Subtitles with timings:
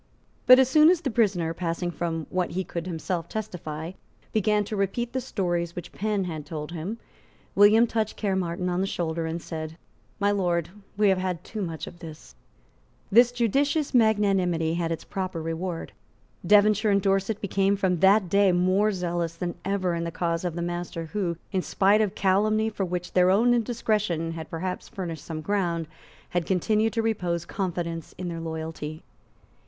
[0.47, 3.91] But as soon as the prisoner, passing from what he could himself testify,
[4.33, 6.97] began to repeat the stories which Penn had told him,
[7.53, 9.77] William touched Caermarthen on the shoulder and said,
[10.19, 12.33] "My Lord, we have had too much of this."
[13.11, 15.91] This judicious magnanimity had its proper reward.
[16.43, 20.55] Devonshire and Dorset became from that day more zealous than ever in the cause of
[20.55, 25.23] the master who, in spite of calumny for which their own indiscretion had perhaps furnished
[25.25, 25.87] some ground,
[26.29, 29.03] had continued to repose confidence in their loyalty.